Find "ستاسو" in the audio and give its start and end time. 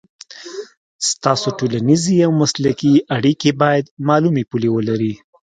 1.09-1.47